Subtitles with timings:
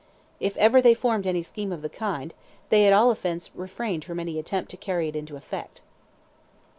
[0.39, 2.33] If ever they formed any scheme of the kind,
[2.69, 5.81] they at all events refrained from any attempt to carry it into effect.